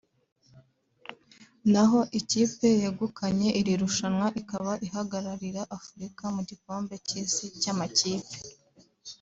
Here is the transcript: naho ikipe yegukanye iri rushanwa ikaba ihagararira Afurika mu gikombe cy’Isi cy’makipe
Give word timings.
naho 1.71 1.99
ikipe 2.19 2.67
yegukanye 2.81 3.49
iri 3.59 3.73
rushanwa 3.81 4.27
ikaba 4.41 4.71
ihagararira 4.87 5.61
Afurika 5.77 6.23
mu 6.35 6.41
gikombe 6.49 6.95
cy’Isi 7.07 7.45
cy’makipe 7.61 8.35